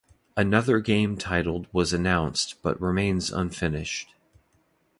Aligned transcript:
Another 0.35 0.79
game 0.79 1.15
titled 1.15 1.67
was 1.71 1.93
announced 1.93 2.55
but 2.63 2.81
remains 2.81 3.31
unfinished. 3.31 4.07